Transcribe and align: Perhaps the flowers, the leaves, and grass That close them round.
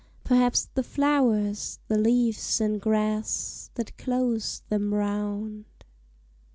Perhaps 0.23 0.69
the 0.73 0.81
flowers, 0.81 1.77
the 1.87 1.99
leaves, 1.99 2.59
and 2.59 2.81
grass 2.81 3.69
That 3.75 3.95
close 3.99 4.63
them 4.67 4.95
round. 4.95 5.65